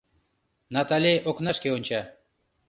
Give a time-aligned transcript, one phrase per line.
[0.73, 2.01] Натале окнашке онча.